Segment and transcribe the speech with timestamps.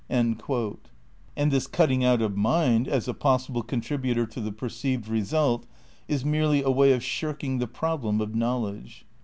[0.05, 0.39] * And
[1.51, 5.67] this cutting out of mind as a possible contributor to the perceived result
[6.07, 9.05] is merely a way of shirking the problem of knowledge.